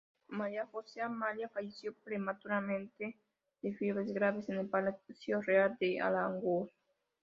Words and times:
María 0.29 0.65
Josefa 0.65 1.05
Amalia 1.05 1.47
falleció 1.47 1.93
prematuramente 1.93 3.19
de 3.61 3.73
fiebres 3.75 4.11
graves 4.11 4.49
en 4.49 4.57
el 4.57 4.67
Palacio 4.67 5.41
Real 5.43 5.77
de 5.79 6.01
Aranjuez. 6.01 6.71